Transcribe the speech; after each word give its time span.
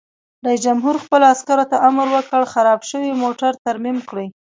رئیس 0.45 0.59
جمهور 0.67 0.95
خپلو 1.03 1.25
عسکرو 1.33 1.65
ته 1.71 1.75
امر 1.87 2.07
وکړ؛ 2.11 2.41
خراب 2.53 2.79
شوي 2.89 3.11
موټر 3.23 3.51
ترمیم 3.65 3.97
کړئ! 4.09 4.27